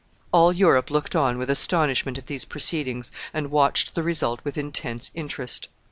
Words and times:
All 0.31 0.51
Europe 0.51 0.89
looked 0.89 1.15
on 1.15 1.37
with 1.37 1.47
astonishment 1.51 2.17
at 2.17 2.25
these 2.25 2.43
proceedings, 2.43 3.11
and 3.35 3.51
watched 3.51 3.93
the 3.93 4.01
result 4.01 4.39
with 4.43 4.57
intense 4.57 5.11
interest. 5.13 5.67